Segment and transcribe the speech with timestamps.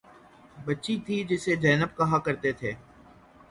[0.65, 2.71] بچی تھی جسے زینب کہا کرتے تھے